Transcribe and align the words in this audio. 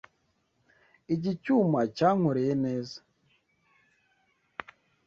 Iki 1.13 1.31
cyuma 1.43 1.79
cyankoreye 1.97 2.53
neza. 2.65 2.97